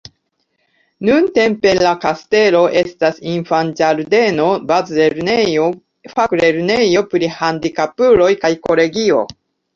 [1.09, 5.69] Nuntempe la kastelo estas infanĝardeno, bazlernejo,
[6.17, 9.23] faklernejo pri handikapuloj kaj kolegio.